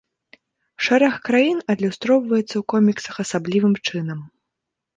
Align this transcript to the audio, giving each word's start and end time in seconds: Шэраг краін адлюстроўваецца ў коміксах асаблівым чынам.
Шэраг 0.85 1.13
краін 1.27 1.59
адлюстроўваецца 1.75 2.47
ў 2.57 2.63
коміксах 2.75 3.15
асаблівым 3.27 3.73
чынам. 3.87 4.19